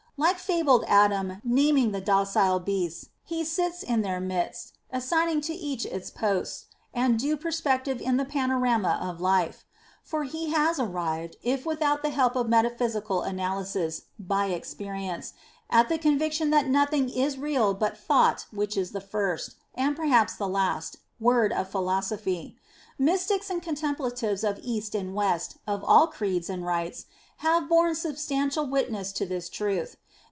[0.17, 5.83] Like fabled Adam naming the docile beasts, he sits in their midst, assigning to each
[5.83, 9.65] its post and due perspective in the panorama of life.
[10.03, 15.33] For he has arrived, if without the help of metaphysical analysis, by experience,
[15.71, 20.35] at the conviction that nothing is real but thought which is the first and perhaps
[20.35, 22.55] the last word of philosophy.
[22.99, 27.07] Mystics and contemplatives of East and West of all creeds and rites
[27.37, 29.97] have borne substantial witness to this truth.